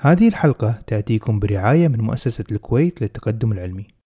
[0.00, 3.97] هذه الحلقة تأتيكم برعاية من مؤسسة الكويت للتقدم العلمي.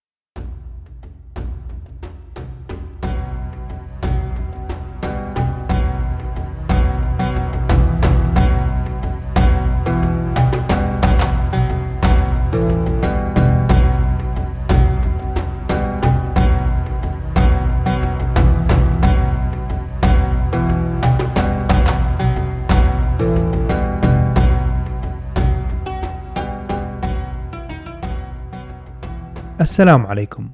[29.63, 30.49] السلام عليكم.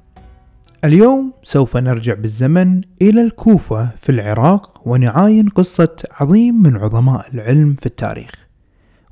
[0.84, 7.86] اليوم سوف نرجع بالزمن إلى الكوفة في العراق ونعاين قصة عظيم من عظماء العلم في
[7.86, 8.30] التاريخ،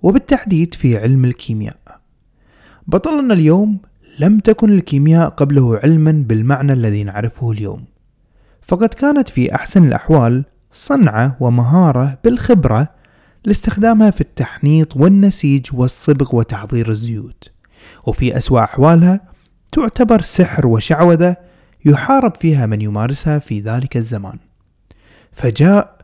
[0.02, 1.76] وبالتحديد في علم الكيمياء.
[2.86, 3.78] بطلنا اليوم
[4.18, 7.84] لم تكن الكيمياء قبله علما بالمعنى الذي نعرفه اليوم،
[8.62, 12.88] فقد كانت في أحسن الأحوال صنعة ومهارة بالخبرة
[13.44, 17.50] لاستخدامها في التحنيط والنسيج والصبغ وتحضير الزيوت،
[18.06, 19.37] وفي أسوأ أحوالها
[19.72, 21.36] تعتبر سحر وشعوذة
[21.84, 24.38] يحارب فيها من يمارسها في ذلك الزمان.
[25.32, 25.98] فجاء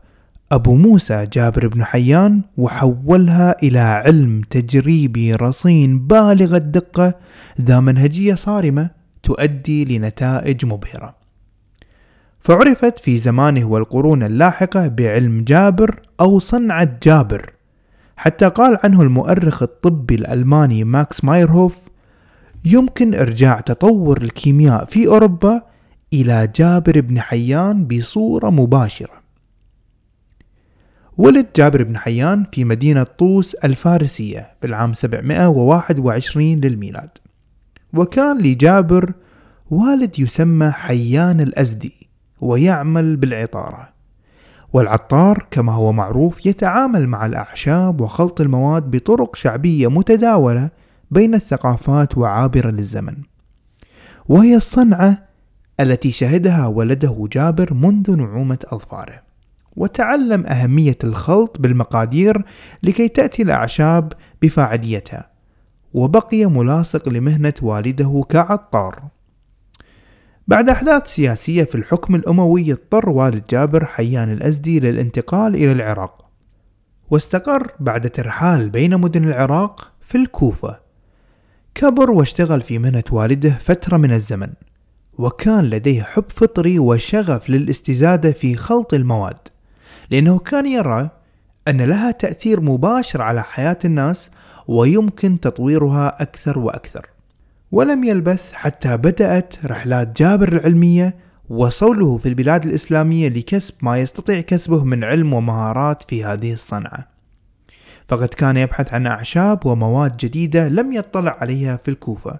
[0.51, 7.13] أبو موسى جابر بن حيان وحولها إلى علم تجريبي رصين بالغ الدقة
[7.61, 8.89] ذا منهجية صارمة
[9.23, 11.15] تؤدي لنتائج مبهرة.
[12.39, 17.53] فعرفت في زمانه والقرون اللاحقة بعلم جابر أو صنعة جابر
[18.17, 21.77] حتى قال عنه المؤرخ الطبي الألماني ماكس مايرهوف
[22.65, 25.61] يمكن إرجاع تطور الكيمياء في أوروبا
[26.13, 29.25] إلى جابر بن حيان بصورة مباشرة.
[31.17, 37.09] ولد جابر بن حيان في مدينة طوس الفارسية في العام 721 للميلاد.
[37.93, 39.13] وكان لجابر
[39.71, 42.07] والد يسمى حيان الأزدي
[42.41, 43.89] ويعمل بالعطارة.
[44.73, 50.69] والعطار كما هو معروف يتعامل مع الأعشاب وخلط المواد بطرق شعبية متداولة
[51.11, 53.15] بين الثقافات وعابرة للزمن.
[54.29, 55.27] وهي الصنعة
[55.79, 59.21] التي شهدها ولده جابر منذ نعومة أظفاره.
[59.75, 62.45] وتعلم أهمية الخلط بالمقادير
[62.83, 65.29] لكي تأتي الأعشاب بفاعليتها.
[65.93, 69.03] وبقي ملاصق لمهنة والده كعطار.
[70.47, 76.25] بعد أحداث سياسية في الحكم الأموي اضطر والد جابر حيان الأزدي للانتقال إلى العراق.
[77.09, 80.84] واستقر بعد ترحال بين مدن العراق في الكوفة.
[81.75, 84.47] كبر واشتغل في مهنة والده فترة من الزمن
[85.17, 89.37] وكان لديه حب فطري وشغف للاستزادة في خلط المواد
[90.11, 91.09] لأنه كان يرى
[91.67, 94.31] أن لها تأثير مباشر على حياة الناس
[94.67, 97.09] ويمكن تطويرها أكثر وأكثر.
[97.71, 101.15] ولم يلبث حتى بدأت رحلات جابر العلمية
[101.49, 107.14] وصوله في البلاد الإسلامية لكسب ما يستطيع كسبه من علم ومهارات في هذه الصنعة.
[108.07, 112.39] فقد كان يبحث عن أعشاب ومواد جديدة لم يطلع عليها في الكوفة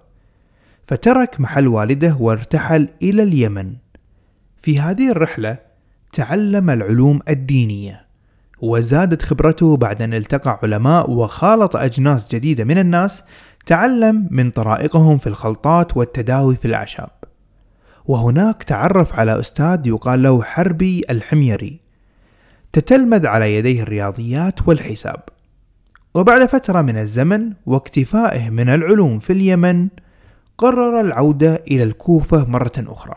[0.86, 3.74] فترك محل والده وارتحل إلى اليمن.
[4.58, 5.58] في هذه الرحلة
[6.12, 8.06] تعلم العلوم الدينية
[8.60, 13.22] وزادت خبرته بعد أن التقى علماء وخالط أجناس جديدة من الناس
[13.66, 17.10] تعلم من طرائقهم في الخلطات والتداوي في الأعشاب.
[18.04, 21.80] وهناك تعرف على أستاذ يقال له حربي الحميري
[22.72, 25.35] تتلمذ على يديه الرياضيات والحساب.
[26.16, 29.88] وبعد فترة من الزمن واكتفائه من العلوم في اليمن
[30.58, 33.14] قرر العودة إلى الكوفة مرة أخرى.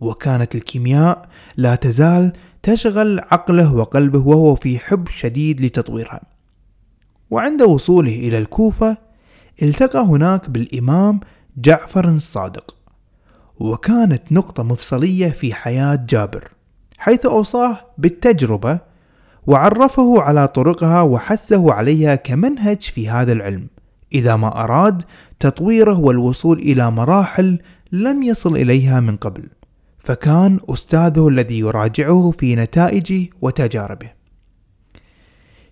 [0.00, 2.32] وكانت الكيمياء لا تزال
[2.62, 6.20] تشغل عقله وقلبه وهو في حب شديد لتطويرها.
[7.30, 8.96] وعند وصوله إلى الكوفة
[9.62, 11.20] التقى هناك بالإمام
[11.56, 12.76] جعفر الصادق.
[13.60, 16.48] وكانت نقطة مفصلية في حياة جابر
[16.98, 18.93] حيث أوصاه بالتجربة
[19.46, 23.66] وعرفه على طرقها وحثه عليها كمنهج في هذا العلم.
[24.12, 25.02] إذا ما أراد
[25.40, 27.58] تطويره والوصول إلى مراحل
[27.92, 29.48] لم يصل إليها من قبل.
[29.98, 34.10] فكان أستاذه الذي يراجعه في نتائجه وتجاربه.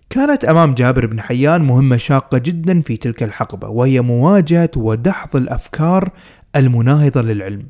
[0.09, 6.09] كانت أمام جابر بن حيان مهمة شاقة جدا في تلك الحقبة وهي مواجهة ودحض الأفكار
[6.55, 7.65] المناهضة للعلم.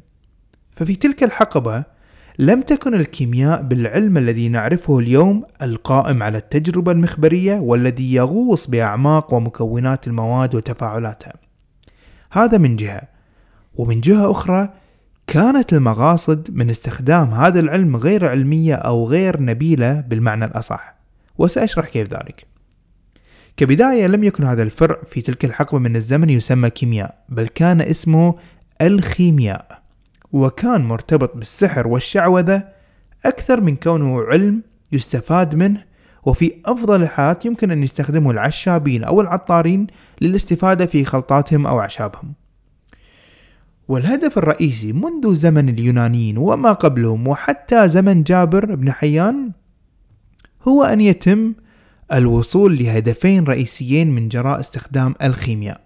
[0.76, 1.84] ففي تلك الحقبة
[2.40, 10.08] لم تكن الكيمياء بالعلم الذي نعرفه اليوم القائم على التجربة المخبرية والذي يغوص بأعماق ومكونات
[10.08, 11.34] المواد وتفاعلاتها.
[12.32, 13.02] هذا من جهة،
[13.76, 14.70] ومن جهة أخرى
[15.28, 20.96] كانت المقاصد من استخدام هذا العلم غير علمية أو غير نبيلة بالمعنى الأصح،
[21.38, 22.46] وسأشرح كيف ذلك.
[23.58, 28.36] كبداية لم يكن هذا الفرع في تلك الحقبة من الزمن يسمى كيمياء، بل كان اسمه
[28.82, 29.83] الخيمياء.
[30.34, 32.68] وكان مرتبط بالسحر والشعوذة
[33.26, 35.84] أكثر من كونه علم يستفاد منه
[36.26, 39.88] وفي أفضل الحالات يمكن أن يستخدمه العشابين أو العطارين
[40.22, 42.34] للاستفادة في خلطاتهم أو أعشابهم
[43.88, 49.52] والهدف الرئيسي منذ زمن اليونانيين وما قبلهم وحتى زمن جابر بن حيان
[50.68, 51.54] هو أن يتم
[52.14, 55.82] الوصول لهدفين رئيسيين من جراء استخدام الخيمياء.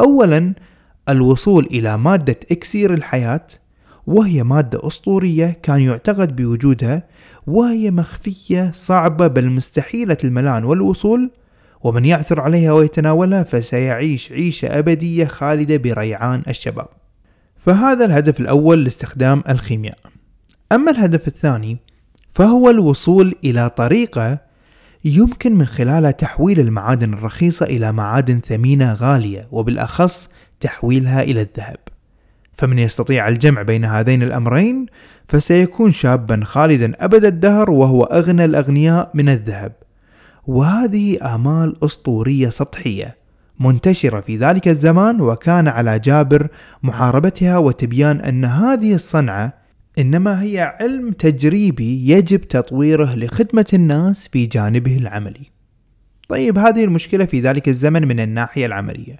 [0.00, 0.54] أولا
[1.08, 3.46] الوصول إلى مادة إكسير الحياة
[4.06, 7.02] وهي مادة أسطورية كان يعتقد بوجودها
[7.46, 11.30] وهي مخفية صعبة بل مستحيلة الملان والوصول
[11.82, 16.88] ومن يعثر عليها ويتناولها فسيعيش عيشة أبدية خالدة بريعان الشباب.
[17.56, 19.98] فهذا الهدف الأول لاستخدام الخيمياء.
[20.72, 21.78] أما الهدف الثاني
[22.32, 24.38] فهو الوصول إلى طريقة
[25.04, 30.28] يمكن من خلالها تحويل المعادن الرخيصة إلى معادن ثمينة غالية وبالأخص
[30.60, 31.78] تحويلها إلى الذهب.
[32.62, 34.86] فمن يستطيع الجمع بين هذين الأمرين
[35.28, 39.72] فسيكون شابا خالدا أبد الدهر وهو أغنى الأغنياء من الذهب.
[40.46, 43.16] وهذه آمال أسطورية سطحية
[43.60, 46.48] منتشرة في ذلك الزمان وكان على جابر
[46.82, 49.54] محاربتها وتبيان أن هذه الصنعة
[49.98, 55.50] إنما هي علم تجريبي يجب تطويره لخدمة الناس في جانبه العملي.
[56.28, 59.16] طيب هذه المشكلة في ذلك الزمن من الناحية العملية.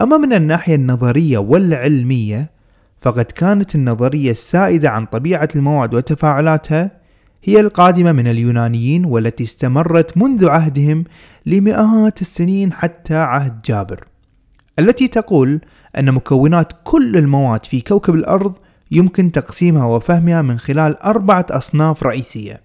[0.00, 2.55] أما من الناحية النظرية والعلمية
[3.00, 6.90] فقد كانت النظرية السائدة عن طبيعة المواد وتفاعلاتها
[7.44, 11.04] هي القادمة من اليونانيين والتي استمرت منذ عهدهم
[11.46, 14.04] لمئات السنين حتى عهد جابر.
[14.78, 15.60] التي تقول
[15.98, 18.54] أن مكونات كل المواد في كوكب الأرض
[18.90, 22.60] يمكن تقسيمها وفهمها من خلال أربعة أصناف رئيسية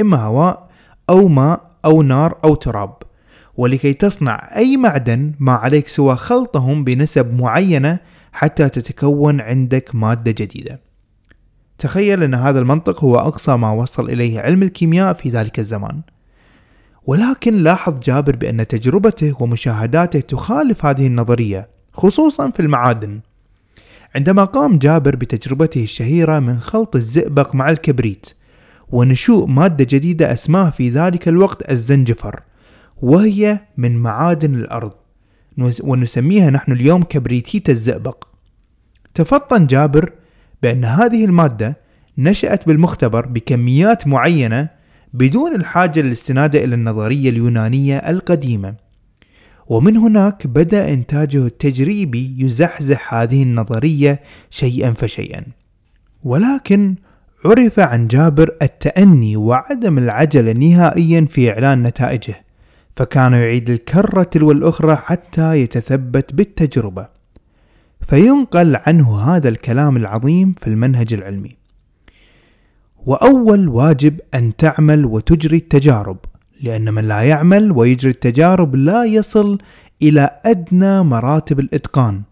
[0.00, 0.68] إما هواء
[1.10, 2.96] أو ماء أو نار أو تراب
[3.56, 7.98] ولكي تصنع أي معدن ما عليك سوى خلطهم بنسب معينة
[8.32, 10.80] حتى تتكون عندك مادة جديدة.
[11.78, 16.00] تخيل أن هذا المنطق هو أقصى ما وصل إليه علم الكيمياء في ذلك الزمان.
[17.06, 23.20] ولكن لاحظ جابر بأن تجربته ومشاهداته تخالف هذه النظرية خصوصا في المعادن.
[24.14, 28.26] عندما قام جابر بتجربته الشهيرة من خلط الزئبق مع الكبريت
[28.88, 32.40] ونشوء مادة جديدة أسماه في ذلك الوقت الزنجفر
[33.02, 34.92] وهي من معادن الأرض.
[35.82, 38.24] ونسميها نحن اليوم كبريتيت الزئبق.
[39.14, 40.12] تفطن جابر
[40.62, 41.80] بأن هذه المادة
[42.18, 44.68] نشأت بالمختبر بكميات معينة
[45.14, 48.74] بدون الحاجة للاستناد إلى النظرية اليونانية القديمة.
[49.68, 55.42] ومن هناك بدأ إنتاجه التجريبي يزحزح هذه النظرية شيئا فشيئا.
[56.24, 56.94] ولكن
[57.44, 62.45] عرف عن جابر التأني وعدم العجلة نهائيا في إعلان نتائجه.
[62.96, 67.08] فكان يعيد الكرة تلو الأخرى حتى يتثبت بالتجربة.
[68.08, 71.56] فينقل عنه هذا الكلام العظيم في المنهج العلمي.
[73.06, 76.18] وأول واجب أن تعمل وتجري التجارب
[76.62, 79.58] لأن من لا يعمل ويجري التجارب لا يصل
[80.02, 82.22] إلى أدنى مراتب الإتقان.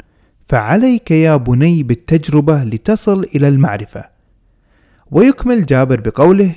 [0.46, 4.04] فعليك يا بني بالتجربة لتصل إلى المعرفة.
[5.10, 6.54] ويكمل جابر بقوله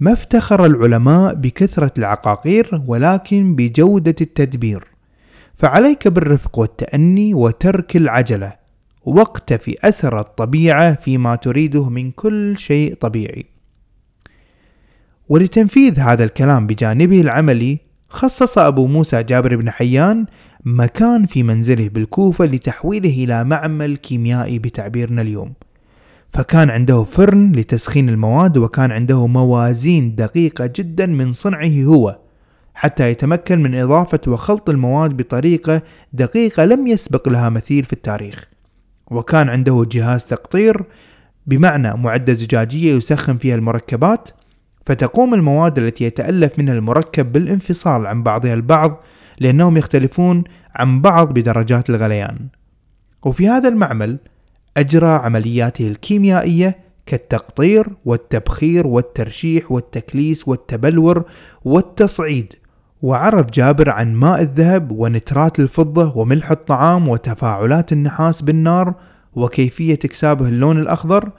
[0.00, 4.84] ما افتخر العلماء بكثرة العقاقير ولكن بجودة التدبير.
[5.56, 8.52] فعليك بالرفق والتأني وترك العجلة
[9.04, 13.46] واقتفي أثر الطبيعة فيما تريده من كل شيء طبيعي.
[15.28, 17.78] ولتنفيذ هذا الكلام بجانبه العملي
[18.08, 20.26] خصص أبو موسى جابر بن حيان
[20.64, 25.52] مكان في منزله بالكوفة لتحويله إلى معمل كيميائي بتعبيرنا اليوم.
[26.32, 32.18] فكان عنده فرن لتسخين المواد وكان عنده موازين دقيقة جدا من صنعه هو
[32.74, 35.82] حتى يتمكن من إضافة وخلط المواد بطريقة
[36.12, 38.48] دقيقة لم يسبق لها مثيل في التاريخ.
[39.10, 40.84] وكان عنده جهاز تقطير
[41.46, 44.28] بمعنى معدة زجاجية يسخن فيها المركبات
[44.86, 49.02] فتقوم المواد التي يتألف منها المركب بالانفصال عن بعضها البعض
[49.40, 50.44] لأنهم يختلفون
[50.74, 52.38] عن بعض بدرجات الغليان.
[53.24, 54.18] وفي هذا المعمل
[54.78, 61.24] أجرى عملياته الكيميائية كالتقطير والتبخير والترشيح والتكليس والتبلور
[61.64, 62.52] والتصعيد.
[63.02, 68.94] وعرف جابر عن ماء الذهب ونترات الفضة وملح الطعام وتفاعلات النحاس بالنار
[69.34, 71.30] وكيفية إكسابه اللون الأخضر.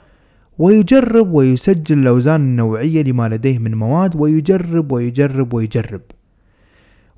[0.58, 6.00] ويجرب ويسجل الأوزان النوعية لما لديه من مواد ويجرب ويجرب ويجرب.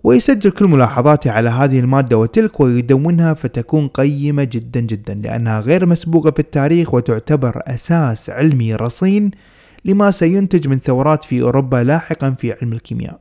[0.05, 6.31] ويسجل كل ملاحظاته على هذه المادة وتلك ويدونها فتكون قيمة جدا جدا لأنها غير مسبوقة
[6.31, 9.31] في التاريخ وتعتبر أساس علمي رصين
[9.85, 13.21] لما سينتج من ثورات في أوروبا لاحقا في علم الكيمياء.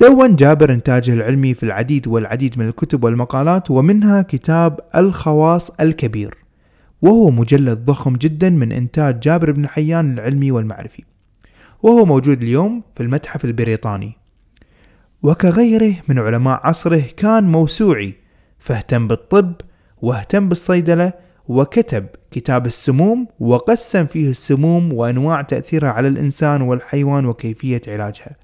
[0.00, 6.34] دون جابر إنتاجه العلمي في العديد والعديد من الكتب والمقالات ومنها كتاب الخواص الكبير
[7.02, 11.04] وهو مجلد ضخم جدا من إنتاج جابر بن حيان العلمي والمعرفي
[11.82, 14.25] وهو موجود اليوم في المتحف البريطاني.
[15.22, 18.14] وكغيره من علماء عصره كان موسوعي
[18.58, 19.52] فاهتم بالطب
[20.02, 21.12] واهتم بالصيدلة
[21.48, 28.36] وكتب كتاب السموم وقسم فيه السموم وأنواع تأثيرها على الإنسان والحيوان وكيفية علاجها.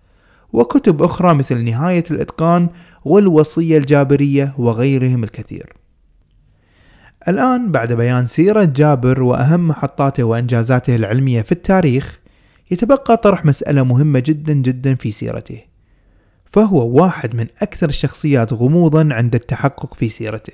[0.52, 2.68] وكتب أخرى مثل نهاية الإتقان
[3.04, 5.72] والوصية الجابرية وغيرهم الكثير.
[7.28, 12.20] الآن بعد بيان سيرة جابر وأهم محطاته وإنجازاته العلمية في التاريخ
[12.70, 15.71] يتبقى طرح مسألة مهمة جدا جدا في سيرته.
[16.52, 20.52] فهو واحد من أكثر الشخصيات غموضا عند التحقق في سيرته.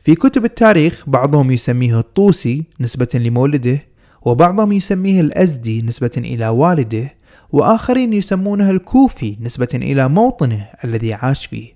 [0.00, 3.82] في كتب التاريخ بعضهم يسميه الطوسي نسبة لمولده
[4.22, 7.14] وبعضهم يسميه الأزدي نسبة إلى والده
[7.52, 11.74] وآخرين يسمونه الكوفي نسبة إلى موطنه الذي عاش فيه.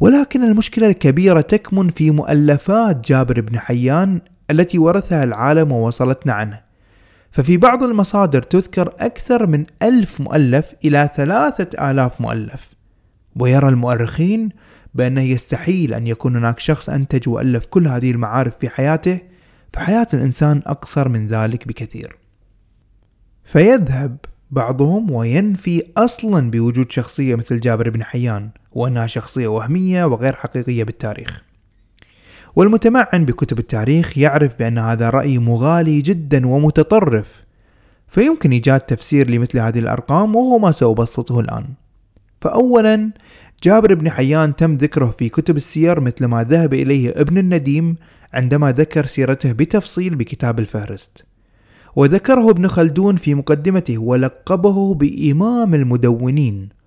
[0.00, 6.67] ولكن المشكلة الكبيرة تكمن في مؤلفات جابر بن حيان التي ورثها العالم ووصلتنا عنه.
[7.30, 12.74] ففي بعض المصادر تذكر أكثر من ألف مؤلف إلى ثلاثة آلاف مؤلف.
[13.36, 14.48] ويرى المؤرخين
[14.94, 19.20] بأنه يستحيل أن يكون هناك شخص أنتج وألف كل هذه المعارف في حياته
[19.72, 22.16] فحياة الإنسان أقصر من ذلك بكثير.
[23.44, 24.16] فيذهب
[24.50, 31.47] بعضهم وينفي أصلا بوجود شخصية مثل جابر بن حيان وأنها شخصية وهمية وغير حقيقية بالتاريخ.
[32.56, 37.42] والمتمعن بكتب التاريخ يعرف بأن هذا رأي مغالي جدا ومتطرف
[38.08, 41.64] فيمكن إيجاد تفسير لمثل هذه الأرقام وهو ما سأبسطه الآن.
[42.40, 43.10] فأولا
[43.62, 47.96] جابر بن حيان تم ذكره في كتب السير مثل ما ذهب إليه ابن النديم
[48.34, 51.24] عندما ذكر سيرته بتفصيل بكتاب الفهرست.
[51.96, 56.77] وذكره ابن خلدون في مقدمته ولقبه بإمام المدونين.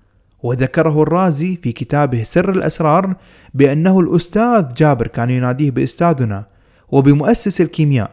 [0.43, 3.15] وذكره الرازي في كتابه سر الأسرار
[3.53, 6.45] بأنه الأستاذ جابر كان يناديه بأستاذنا
[6.89, 8.11] وبمؤسس الكيمياء.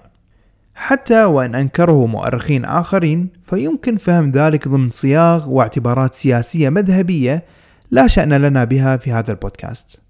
[0.75, 7.45] حتى وإن أنكره مؤرخين آخرين فيمكن فهم ذلك ضمن صياغ واعتبارات سياسية مذهبية
[7.91, 10.01] لا شأن لنا بها في هذا البودكاست.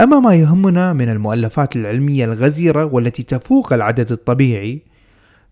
[0.00, 4.82] أما ما يهمنا من المؤلفات العلمية الغزيرة والتي تفوق العدد الطبيعي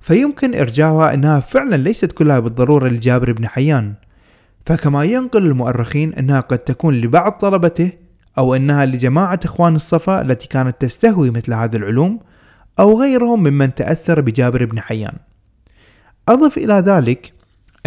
[0.00, 3.94] فيمكن إرجاؤها أنها فعلا ليست كلها بالضرورة لجابر بن حيان.
[4.66, 7.92] فكما ينقل المؤرخين أنها قد تكون لبعض طلبته
[8.38, 12.20] أو أنها لجماعة إخوان الصفا التي كانت تستهوي مثل هذه العلوم
[12.78, 15.14] أو غيرهم ممن تأثر بجابر بن حيان.
[16.28, 17.32] أضف إلى ذلك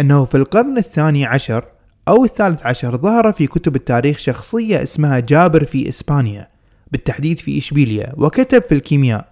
[0.00, 1.64] أنه في القرن الثاني عشر
[2.08, 6.48] أو الثالث عشر ظهر في كتب التاريخ شخصية اسمها جابر في إسبانيا
[6.92, 9.28] بالتحديد في إشبيليا وكتب في الكيمياء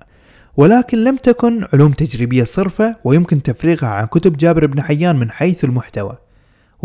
[0.56, 5.64] ولكن لم تكن علوم تجريبية صرفة ويمكن تفريغها عن كتب جابر بن حيان من حيث
[5.64, 6.16] المحتوى.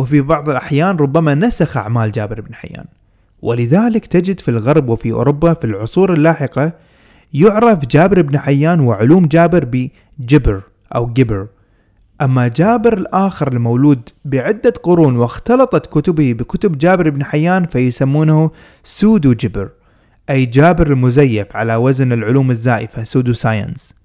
[0.02, 2.86] وفي بعض الأحيان ربما نسخ أعمال جابر بن حيان.
[3.42, 6.74] ولذلك تجد في الغرب وفي أوروبا في العصور اللاحقة
[7.34, 9.68] يعرف جابر بن حيان وعلوم جابر
[10.20, 10.62] بجبر
[10.96, 11.48] أو جبر.
[12.22, 18.52] أما جابر الآخر المولود بعدة قرون واختلطت كتبه بكتب جابر بن حيان فيسمونه
[18.84, 19.70] Pseudo-Geber
[20.30, 24.01] أي جابر المزيف على وزن العلوم الزائفة pseudoscience.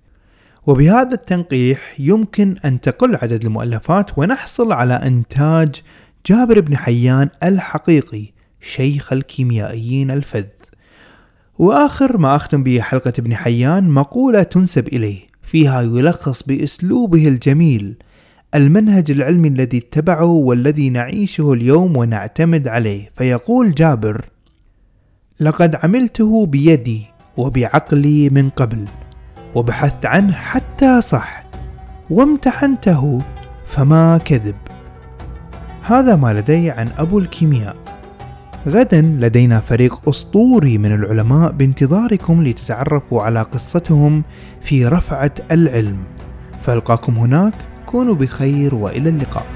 [0.66, 5.82] وبهذا التنقيح يمكن أن تقل عدد المؤلفات ونحصل على إنتاج
[6.26, 10.44] جابر بن حيان الحقيقي شيخ الكيميائيين الفذ.
[11.58, 17.96] وآخر ما أختم به حلقة ابن حيان مقولة تنسب إليه فيها يلخص بأسلوبه الجميل
[18.54, 23.10] المنهج العلمي الذي اتبعه والذي نعيشه اليوم ونعتمد عليه.
[23.14, 24.28] فيقول جابر
[25.40, 27.02] لقد عملته بيدي
[27.36, 28.84] وبعقلي من قبل
[29.56, 31.42] وبحثت عنه حتى صح
[32.10, 33.22] وامتحنته
[33.66, 34.54] فما كذب.
[35.82, 37.76] هذا ما لدي عن أبو الكيمياء.
[38.68, 44.24] غدا لدينا فريق أسطوري من العلماء بانتظاركم لتتعرفوا على قصتهم
[44.60, 45.98] في رفعة العلم.
[46.62, 47.54] فألقاكم هناك
[47.86, 49.46] كونوا بخير وإلى اللقاء.